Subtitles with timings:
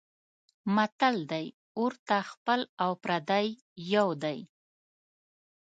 [0.75, 1.45] متل دی:
[1.77, 3.47] اور ته خپل او پردی
[3.93, 4.39] یو دی.